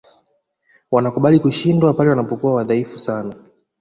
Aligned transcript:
wanakubali 0.91 1.39
kushindwa 1.39 1.93
pale 1.93 2.09
wanapokuwa 2.09 2.53
wadhaifu 2.55 2.97
sana 2.97 3.33